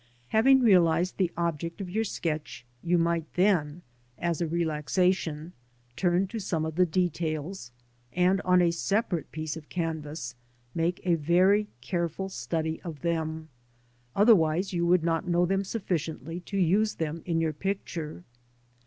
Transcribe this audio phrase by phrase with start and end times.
[0.29, 3.83] Having realised the object of your sketch, you might then,
[4.17, 5.53] as a relaxation,
[5.95, 7.71] turn to some of the details,
[8.11, 10.33] and, on a separate piece of canvas,
[10.73, 13.49] make a very careful study of them,
[14.15, 18.23] otherwise you would not know them sufficiently to use them in your picture.